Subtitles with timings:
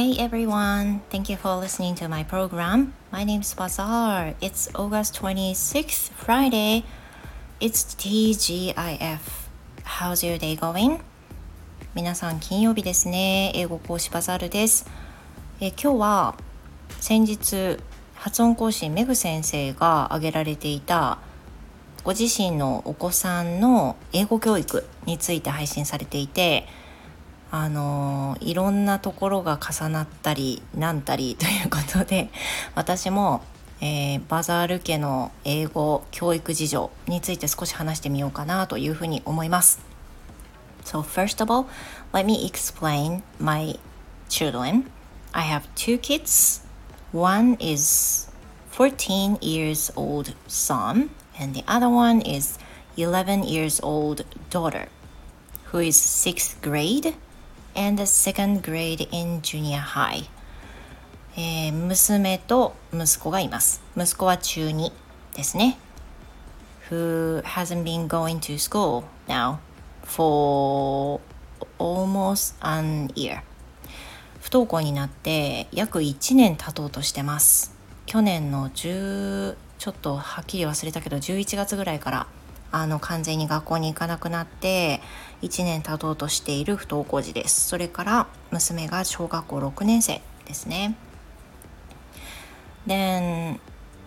[0.00, 2.94] Hey everyone, thank you for listening to my program.
[3.12, 4.34] My name is Bazaar.
[4.40, 6.84] It's August 26th, Friday.
[7.60, 9.20] It's TGIF.
[9.84, 11.00] How's your day going?
[11.94, 13.52] 皆さん金曜日ですね。
[13.54, 14.86] 英語講師バザールです。
[15.60, 16.34] え今日は
[16.98, 17.76] 先日
[18.14, 21.18] 発音講師メグ先生が挙げられていた
[22.04, 26.66] ご自身のお子さんの英語教育について配信されていて
[27.52, 32.30] あのいろんなところが重なったりなんたりということで
[32.76, 33.42] 私も、
[33.80, 39.80] えー、バザール家の英語教育事情について少し話してみようかなというふうに思います。
[40.84, 41.66] So first of all,
[42.12, 43.78] let me explain my
[44.28, 44.84] children.
[45.32, 46.64] I have two kids.
[47.12, 48.30] One is
[48.72, 52.58] 14 years old son and the other one is
[52.96, 54.88] 11 years old daughter
[55.72, 57.14] who is 6th grade
[57.74, 60.28] and the second grade in junior high、
[61.36, 64.92] えー、娘と息子がいます息子は中2
[65.34, 65.78] ですね
[66.90, 69.58] who hasn't been going to school now
[70.04, 71.20] for
[71.78, 73.42] almost an year
[74.40, 77.74] 不登校になって約1年経とうとしてます
[78.06, 82.26] 去年の10ちょっとはっきり忘れたけど11月ぐらいから
[82.72, 85.00] あの完全に学校に行かなくなって
[85.42, 90.96] 1年経とうとしている不登校児ですそれから娘が小学校6年生ですね
[92.86, 93.58] Then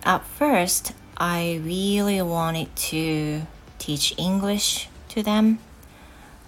[0.03, 3.45] at first I really wanted to
[3.77, 5.59] teach English to them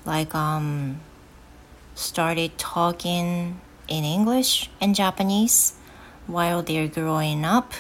[0.05, 1.00] like um
[1.95, 3.55] started talking
[3.88, 5.75] in English and Japanese
[6.27, 7.73] while they're growing up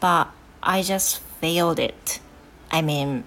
[0.00, 0.28] but
[0.60, 2.20] I just failed it
[2.72, 3.24] I mean,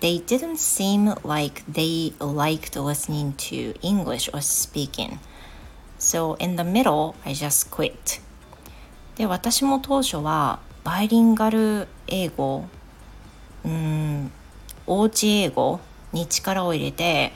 [0.00, 5.18] they didn't seem like they liked listening to English or speaking.
[5.98, 8.20] So in the middle, I just quit.
[9.16, 12.64] で、私も当初はバイリンガル英語、
[13.64, 14.32] うん、
[14.86, 15.80] おうち英語
[16.12, 17.32] に力を入れて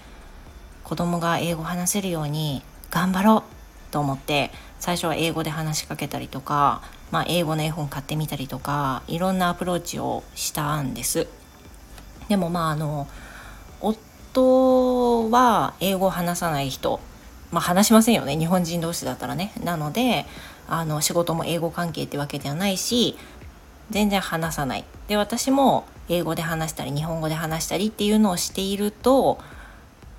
[0.85, 3.45] 子供が英語話せるように頑張ろ
[3.89, 4.51] うと思って
[4.81, 11.27] 最初は英語で話しかけたりとかまあ、英語の絵本買ってみたりとかいろんなアプローチをしたんです。
[12.29, 13.07] でもまああの
[13.81, 17.01] 夫は英語を話さない人。
[17.53, 18.37] まあ話しませんよね。
[18.37, 19.53] 日本人同士だったらね。
[19.63, 20.27] なので
[20.69, 23.17] あの仕事も英語関係ってわけではないし
[23.91, 24.85] 全然話さない。
[25.07, 29.39] で私も英語で話したり日本語で話したりっていうのをしていると、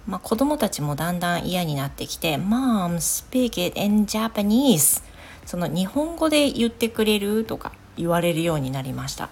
[0.06, 5.04] まあ、子供たちもだんだん嫌になってきて「Mom, speak it in Japanese」
[5.47, 9.29] その日本語で言ってくれるとか言われるようになりました。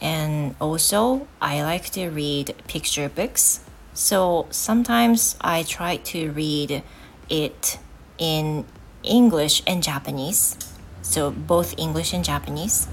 [0.00, 3.62] And also, I like to read picture books.
[3.94, 6.82] So sometimes I try to read
[7.28, 7.78] it
[8.18, 8.64] in
[9.04, 10.58] English and Japanese.
[11.02, 12.88] So both English and Japanese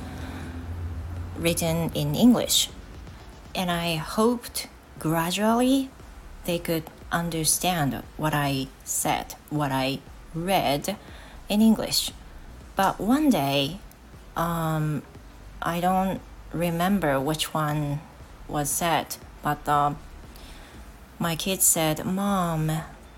[1.39, 2.69] written in English.
[3.55, 4.67] And I hoped
[5.00, 5.89] gradually
[6.45, 10.00] they could understand what I said, what I
[10.35, 10.95] read
[11.54, 12.10] in English.
[12.76, 13.78] But one day,
[14.37, 15.03] um,
[15.62, 16.20] I don't
[16.53, 18.00] remember which one
[18.48, 19.94] was said, but uh,
[21.19, 22.70] my kid said, Mom,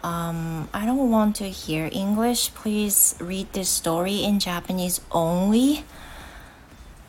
[0.04, 2.52] um, I don't want to hear English.
[2.54, 5.84] Please read this story in Japanese only.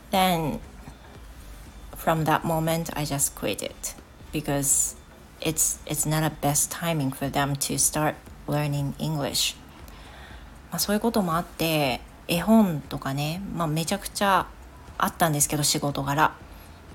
[0.09, 0.61] Then,
[1.95, 3.93] from that moment, I just quit it
[4.31, 4.95] because
[5.41, 8.15] it's it's not a best timing for them to start
[8.47, 9.55] learning English.
[10.71, 14.47] まあ、そういうこともあって絵本とかね、まあ、めちゃくちゃ
[14.97, 16.33] あったんですけど仕事柄。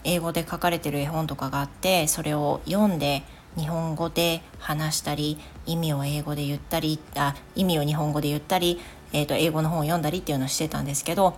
[0.04, 3.22] 英語で書かれてる絵本とかがあってそれを読んで
[3.56, 8.80] 日本語で話したり意味を英語で言ったりあ意味を日本語で言ったり、
[9.12, 11.36] えー、と英語の本を読んだりっていうのをしてたんですけど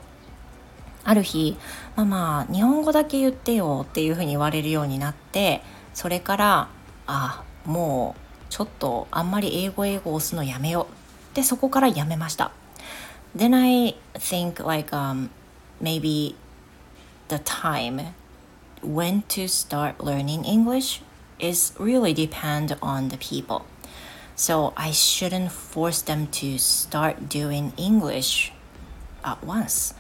[1.03, 1.57] ある日
[1.97, 5.63] 「ママ日本語だけ言ってよ」っていうふうに言われるようになって
[5.93, 6.69] それから
[7.07, 11.04] あもうちょっとあんまり英語英語を押すのやめよう
[11.35, 12.53] でそこからやめました
[13.37, 15.29] Then I think like um,
[15.83, 16.37] maybe
[17.29, 18.15] the time
[18.83, 21.03] when to start learning English
[21.41, 23.63] is really depend on the people.
[24.37, 28.53] So I shouldn't force them to start doing English
[29.23, 29.97] at once.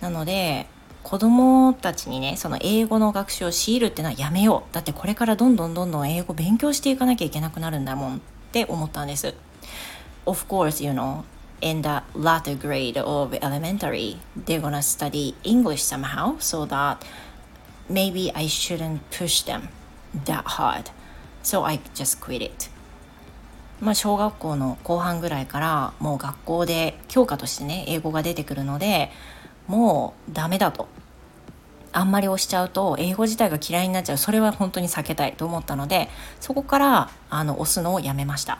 [0.00, 0.66] なので
[1.02, 8.20] 子供たちにねその英語の学習を強いるっていうのはやめようだってこれからどんどんどんどん英語勉強していかなきゃいけなくなるんだもんっ
[8.52, 9.34] て思ったんです。
[10.26, 11.24] Of course, you know,
[11.60, 17.04] in the latter grade of elementary, they're gonna study English somehow, so that
[17.88, 19.68] maybe I shouldn't push them
[20.26, 20.90] that hard.
[21.42, 22.70] So I just quit it.
[23.80, 29.10] まあ、小学校の後半ぐらいからもう学校で教科としてね英語が出てくるので
[29.66, 30.88] もうダメだと
[31.92, 36.08] あんまり押しちゃうと英語自体が嫌いになっちゃうそれは本当に避けたいと思ったので
[36.40, 38.58] そこからあの押すのをやめました。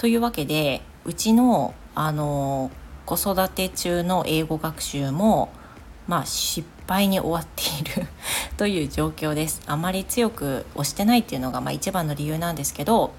[0.00, 2.70] というわけでうちのあの
[3.04, 5.52] 子育て中の英語学習も
[6.08, 8.08] まあ失敗に終わっている
[8.56, 13.12] という状況ですあまり強く押してないっていうのがまあ一番の理由なんですけど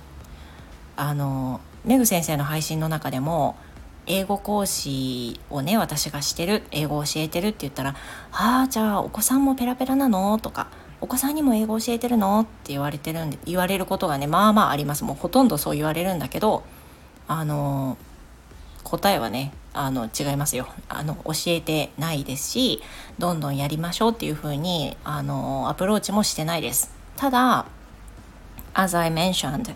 [0.97, 3.57] あのメグ先生の配信の中でも
[4.07, 7.95] 英語講師をね私がしてる英語を教えてるって言ったら
[8.33, 10.65] 「ああじゃあお子さんもペラペラなの?」とか
[11.01, 15.03] 「お子さんにも英語教えてるの?」って言われてるんで言われることがねまあまああります。
[15.03, 16.63] もうほとんどそう言われるんだけど
[17.27, 17.97] あの
[18.83, 20.67] 答えはねあの違いますよ。
[20.89, 22.81] あの教えてないですし
[23.19, 26.91] どんどんやりましょうっていう風にあのアプローチもしてないです。
[27.15, 27.65] ただ
[28.73, 29.73] as I mentioned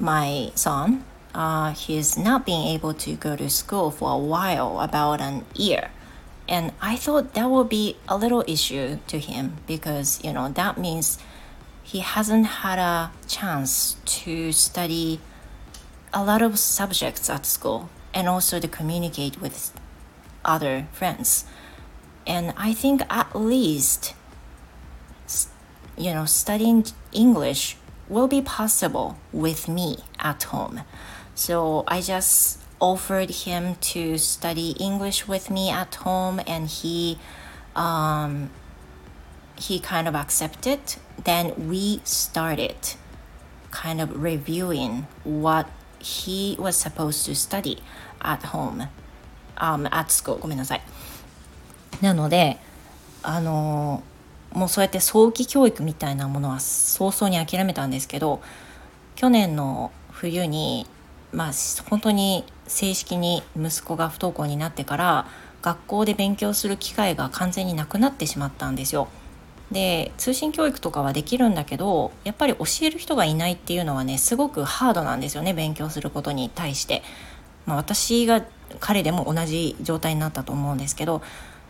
[0.00, 1.02] my son
[1.32, 5.88] uh, he's not being able to go to school for a while about an year.
[6.48, 10.78] And I thought that would be a little issue to him because you know that
[10.78, 11.18] means
[11.82, 15.20] he hasn't had a chance to study
[16.12, 19.72] a lot of subjects at school and also to communicate with
[20.44, 21.44] other friends.
[22.26, 24.14] And I think at least,
[25.96, 27.76] you know, studying English
[28.08, 30.82] will be possible with me at home.
[31.34, 37.18] So I just offered him to study English with me at home, and he
[37.74, 38.50] um,
[39.56, 40.80] he kind of accepted.
[41.24, 42.76] Then we started
[43.70, 45.66] kind of reviewing what
[45.98, 47.78] he was supposed to study
[48.20, 48.88] at home
[49.56, 50.82] um, at school ごめんなさい
[52.00, 52.58] なので
[53.22, 54.02] あの
[54.52, 58.42] もうそうやって早期教育みたいなものは早々に諦めたんですけど
[59.14, 60.86] 去年の冬に
[61.32, 61.52] まあ
[61.88, 65.26] 本当に正式に息子が不登校になってから
[65.62, 69.08] 学校で勉強する機会が完全になくなってしまったんですよ。
[69.70, 77.02] で通信教育とかはできるんだけどやっぱり教える人がいないっていうのはねすごくハードなんですよね勉強することに対して。
[77.66, 78.42] まあ、私が
[78.80, 81.22] 彼でも同じ状態になったと思うんですけど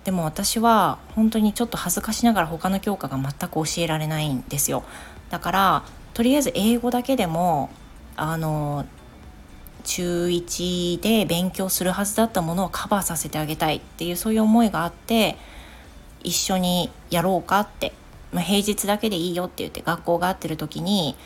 [0.05, 4.85] でも私は本当にちょっと恥ずかしながら他の教科が全く教えられないんですよ
[5.31, 7.71] だからとりあえず英語だけでも
[8.17, 8.87] あの
[9.85, 15.37] 中1で勉強するはずだったものをカバーさせてあげたいっていうそういう思いがあって
[16.23, 17.93] 一緒にやろうかって、
[18.33, 21.17] まあ、平日だけでいいよって言って学校があってる時に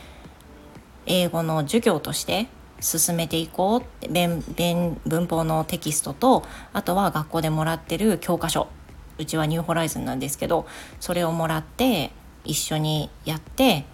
[1.07, 2.49] 英語の授業として
[2.81, 8.69] 進めていこうって弁弁文法のテキストとあとは学校でもらってる教科書。
[9.19, 10.67] うちはニューホライズンなんですけど
[11.01, 12.11] それをもらって
[12.45, 13.87] 一緒にやって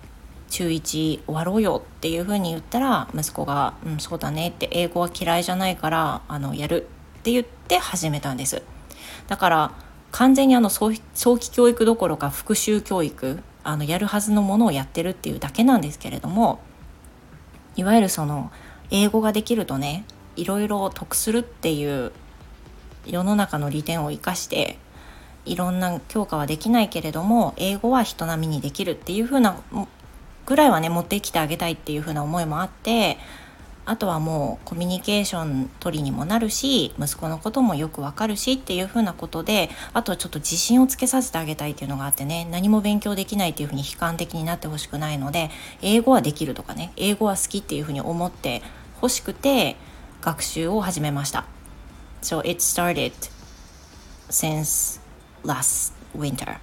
[0.53, 6.89] 中1終わろうよっていうふうに言ったら息子が「うんそうだね」って英語は嫌いじゃないからあのやる
[7.21, 8.63] って言って始めたんです。
[9.29, 9.73] だから
[10.11, 10.93] 完全にあの早
[11.39, 16.61] 期教育どころか復習教育あのやるはずのものをやってるっていうだけなんですけれども
[17.77, 18.51] いわゆるその
[18.91, 20.05] 英語ができるとね
[20.37, 22.13] いろいろ得するっていう
[23.07, 24.79] 世の中の利点を生かして
[25.45, 29.57] いろんな教科はできないけれども英語は人並みにできるっていう風な
[30.47, 33.19] ぐらいはね持ってきてあげたいっていう風な思いもあって
[33.85, 48.63] あとはもうコミュニケーション取りにもなるし息子のこともよくわかるしっていう風なことであとはちょっと自信をつけさせてあげたいっていうのがあってね何も勉強できないっていう風に悲観的になってほしくないので英語はできるとかね英語は好きっていう風に思って
[49.01, 49.77] ほしくて
[50.21, 51.45] 学習を始めました。
[52.23, 53.13] So it started
[54.31, 55.01] since
[55.43, 56.59] last winter.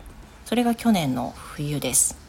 [0.45, 2.28] それが去年の冬です。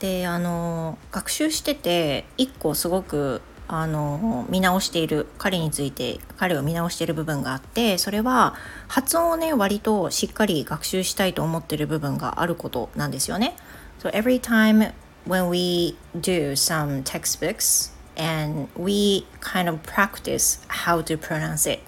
[0.00, 8.54] であの学習してて一個すごくあの見直している彼について彼を見直している部分があってそれは
[8.88, 13.54] 発音をね割としっかり学習したいと思ってる部分があることなんですよね。
[14.02, 14.92] So every time
[15.28, 21.80] when we do some textbooks and we kind of practice how to pronounce it.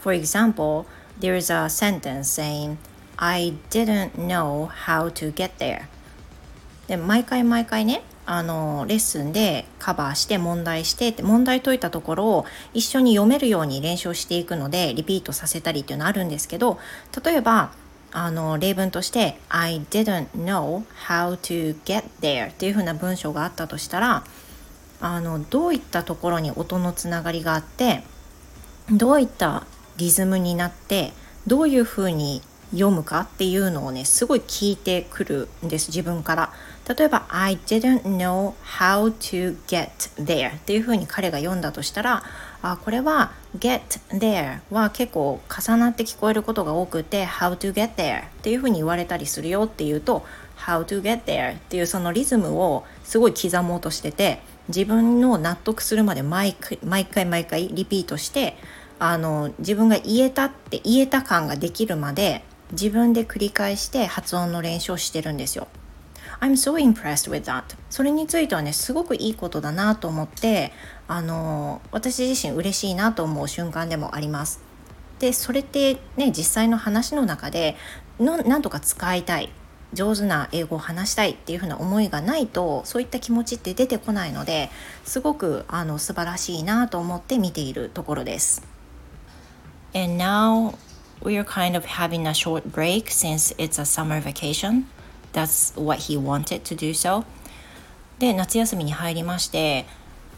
[0.00, 0.86] For example,
[1.18, 2.78] there is a sentence saying,
[3.16, 5.88] I didn't know how to get there.
[6.90, 16.80] で毎回毎回ねあのレッスンでカバーして問題してって問題解いたところを一緒に読めるように練習していくのでリピートさせたりっていうのあるんですけど
[17.24, 17.70] 例えば
[18.10, 24.24] あの例文として「I didn't know how to get there」っていうふうな文章があったとしたら
[25.00, 28.02] あのどういったところに音のつながりがあって
[28.90, 29.64] どういった
[29.96, 31.12] リズムになって
[31.46, 32.42] どういうふうに
[32.72, 36.52] 読むかっていうのをねすごい聞いてくるんです自分から。
[36.90, 42.24] 例えば I didn't know how to get there っていうふうに彼が読んだとしたら
[42.62, 43.80] あこれは get
[44.10, 50.26] there は結構重なって聞こえることが多くて how to get there っていうふうに言われたりするよっていうと
[50.58, 58.56] how to get there っていうそのリズムをすごい刻もうとしてて自分の納得するまで毎毎回毎回リピートして
[58.98, 62.42] あの自分が言えたって言えた感ができるまで
[62.72, 65.68] 自分で繰り返して発音の練習をしてるんですよ。
[66.40, 67.76] I'm so impressed with that.
[67.90, 70.72] それについてはね、すごくいいことだなと思って、
[71.06, 74.60] あの、私自身嬉しいなと思う瞬間でもあります。
[75.18, 77.76] で、それってね、実際の話の中で
[78.18, 79.50] の、なんとか使いたい。
[79.92, 84.70] 上手な英語を話したいっていうふうな思いがないとそういった気持ちって出てこないので
[85.04, 88.62] すごくあの素晴らしいなと思って見ているところです。
[89.92, 90.76] And now
[91.24, 94.84] we are kind of having a short break since it's a summer vacation.
[95.32, 97.24] That's what he wanted to do so.
[98.18, 99.86] で、夏休みに入りまして、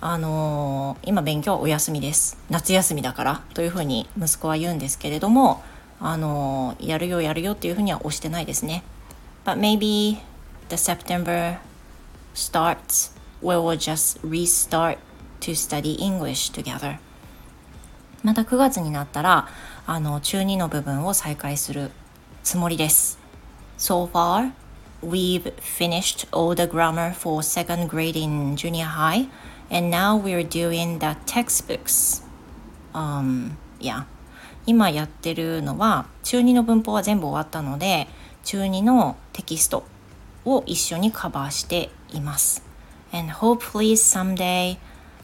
[0.00, 2.36] あのー、今勉強お休みです。
[2.50, 5.62] 夏休みだからというふうに息子は言うんですけれども、
[6.00, 8.82] あのー、やるよやるよっていうふうには押してないですね。
[9.44, 10.18] But maybe
[10.68, 11.58] the September
[12.34, 14.98] starts, we will just restart
[15.40, 16.98] to study English together.
[18.22, 19.48] また9月になったら、
[19.86, 21.90] あの、中2の部分を再開する
[22.44, 23.18] つもりです。
[23.78, 24.52] So far,
[25.01, 29.27] we've finished all the grammar for second grade in junior high,
[29.69, 32.21] and now we're doing the textbooks.
[32.93, 34.05] Um, yeah.
[34.65, 38.07] 今やってるのは中2の文法は全部終わったので
[38.43, 39.85] 中2のテキスト
[40.43, 42.63] を一緒にカバーしています。
[43.13, 44.77] And hopefully someday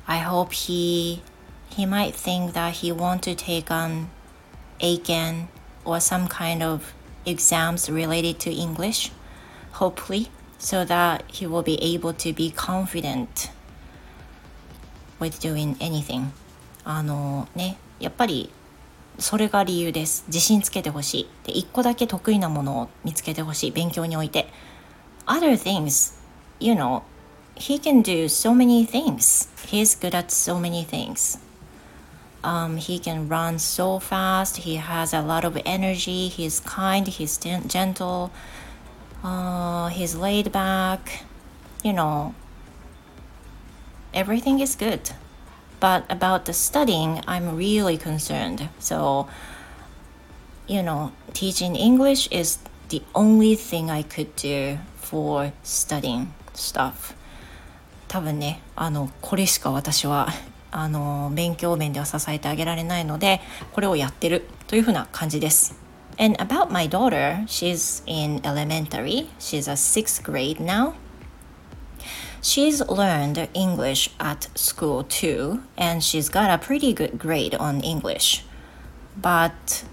[0.05, 1.21] I hope he
[1.69, 4.07] he might think that he want to take on
[4.79, 5.47] ACAN
[5.83, 6.93] or some kind of
[7.25, 9.11] exams related to English
[9.72, 13.50] Hopefully, so that he will be able to be confident
[15.20, 16.32] with doing anything.
[16.84, 18.50] あのね、やっぱり
[19.18, 20.24] それが理由です。
[20.28, 21.28] 自信つけてほしい。
[21.44, 23.70] で、一個だけ得意なものを見つけてほしい。
[23.72, 24.48] 勉強において。
[25.26, 26.14] Other things,
[26.60, 27.02] you know,
[27.56, 29.48] he can do so many things.
[29.66, 31.38] He's good at so many things.
[32.42, 34.58] Um, he can run so fast.
[34.58, 36.28] He has a lot of energy.
[36.28, 37.06] He's kind.
[37.08, 38.30] He's gentle.
[39.22, 41.24] Uh, he's laid back,
[41.82, 42.34] you know,
[44.14, 45.10] everything is good.
[45.80, 48.68] But about the studying, I'm really concerned.
[48.80, 49.28] So,
[50.66, 52.58] you know, teaching English is
[52.88, 57.14] the only thing I could do for studying stuff.
[58.08, 60.28] 多分ね、あの、これしか私は、
[60.70, 63.40] あの、勉強面では支えてあげられないので、
[63.72, 65.87] これをやってるというふうな感じです。
[66.17, 70.95] And about my daughter, she's in elementary, she's a sixth grade now.
[72.41, 78.43] She's learned English at school too, and she's got a pretty good grade on English.
[79.15, 79.85] But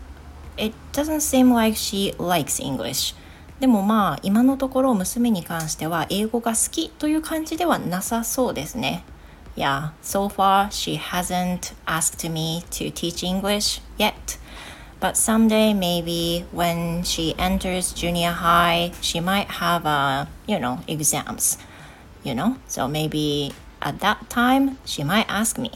[0.59, 3.15] it doesn't seem like she likes English.
[3.61, 9.05] でもまあ今のところ娘に関しては英語が好きという感じではなさそうですね。
[9.57, 14.13] Yeah, so far she hasn't asked me to teach English yet.
[15.06, 21.60] But someday, maybe when she enters junior high, she might have, uh, you know, exams,
[22.24, 22.56] you know?
[22.68, 25.70] So maybe at that time, she might ask me.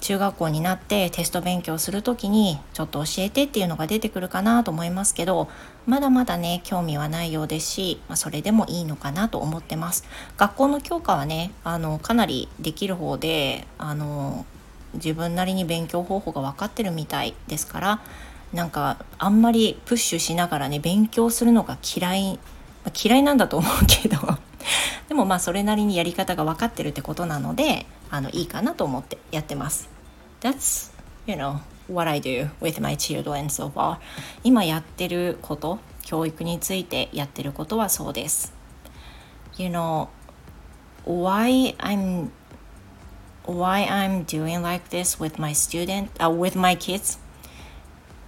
[0.00, 5.48] 中学校になってテスト勉強するときにちょっと教えてっていうのが出てくるかなと思いますけど
[5.86, 10.04] まだまだね興味はないようですし、まあ、それでもいいのかなと思ってます
[10.36, 14.46] 学校の教科はねあのかなりできる方であの
[14.94, 18.00] 自分なりに勉強方法が分かってるみたいですから
[18.52, 22.38] なんかあんまりプッシュしながらね勉強するのが嫌い、
[23.04, 24.16] 嫌いなんだと思うけど
[25.08, 29.88] でもまあそれなりにやり方が分かってるってことなのであのいいかなと思ってやってます。
[30.40, 30.92] That's,
[31.26, 31.58] you know,
[31.92, 33.98] what I do with my children so far.
[34.44, 38.54] 今やってること教育についてやってることはそうです。
[39.58, 40.08] You know,
[41.04, 42.30] why I'm
[43.44, 47.18] why I'm doing like this with my student, uh, with my kids?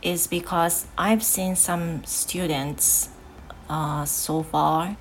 [0.02, 3.10] Is because I've seen some students
[3.68, 4.96] uh, so far,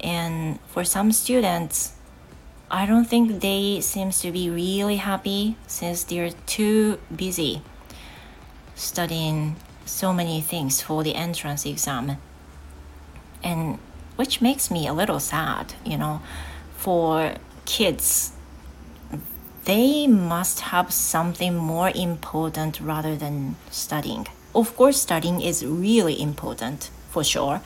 [0.00, 1.92] and for some students,
[2.70, 7.62] I don't think they seems to be really happy since they're too busy
[8.74, 12.18] studying so many things for the entrance exam,
[13.42, 13.78] and
[14.16, 16.20] which makes me a little sad, you know,
[16.76, 18.32] for kids
[19.66, 24.26] they must have something more important rather than studying.
[24.54, 27.60] Of course, studying is really important for sure,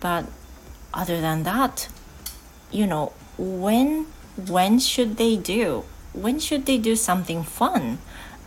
[0.00, 0.26] but
[0.92, 1.88] other than that,
[2.70, 7.98] you know when when should they do when should they do something fun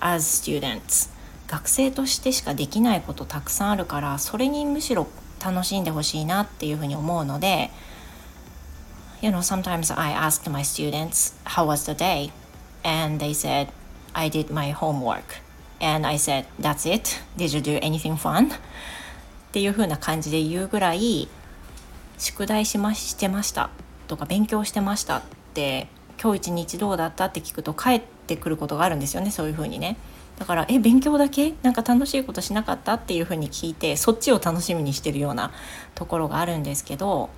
[0.02, 1.10] as students
[1.48, 5.08] 学生としてしかできないことたくさんあるからそれにむしろ
[5.44, 7.72] 楽しんでほしいなっていうふうに思うので
[9.22, 12.32] You know, sometimes I asked my students, How was the day?
[12.84, 13.70] And they said,
[14.14, 15.42] I did my homework.
[15.82, 17.22] And I said, That's it?
[17.38, 18.48] Did you do anything fun?
[18.48, 21.28] っていう風な感じで言うぐらい
[22.18, 23.70] 宿題しましてました
[24.08, 25.22] とか勉強してましたっ
[25.54, 25.88] て
[26.22, 29.98] 今日一日どうだったって聞くと帰ってくることがあるんですよねそういう風にね
[30.38, 31.54] だからえ勉強だけ？
[31.64, 35.52] なんか楽しいことしなかったっていう風に聞いてそっちを楽しみにしてるような
[35.96, 37.30] ところがあるんですけど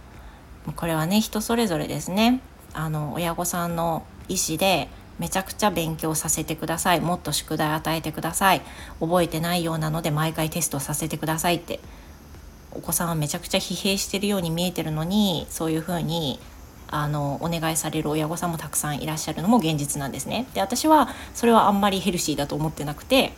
[0.75, 2.41] これはね人それぞれですね
[2.73, 4.89] あの親御さんの意思で
[5.19, 8.61] めちゃくちゃ勉強させてくださいもっと宿題与えてください
[8.99, 11.79] 覚えてないようなので毎回テストさせてくださいって
[12.71, 16.39] お子さんはめちゃくちゃ疲弊してるように見えてるのにそういうふうに
[16.87, 20.45] あのお願いされる親御さんもたくさんいらっしゃるのも現実なんですね。
[20.53, 23.31] で私はそれはあんまりヘルシーだと思ってなくて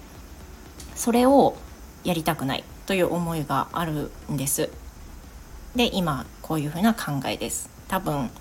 [0.96, 1.56] それを
[2.03, 4.70] やりたくないという思いがあるんです。
[5.75, 7.70] で今こういうふうな考えです。
[7.88, 8.32] 多分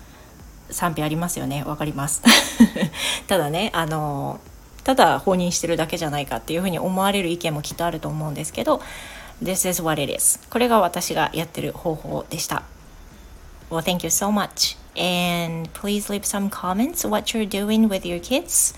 [0.69, 2.21] 賛否ありますよねわかります
[3.27, 4.39] ただねあの
[4.83, 8.81] ただ放任してるだけじゃないかっていうふうに思われる意見もきっとあると思うんですけど
[9.41, 12.63] This is what it is これが私がやってる方法でした
[13.69, 18.19] Well thank you so much and please leave some comments what you're doing with your
[18.19, 18.75] kids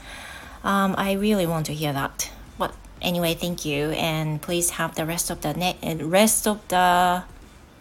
[0.64, 5.06] um, I really want to hear that but anyway thank you and please have the
[5.06, 5.54] rest of the
[6.06, 7.24] rest of the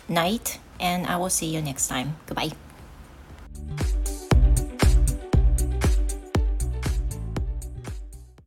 [0.09, 2.64] night and I will see you next time goodbye